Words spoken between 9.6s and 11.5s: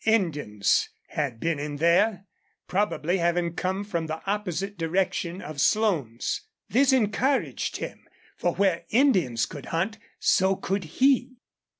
hunt so could he.